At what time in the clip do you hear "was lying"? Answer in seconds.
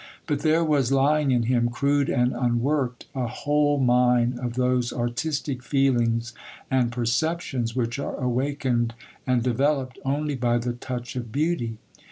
0.63-1.29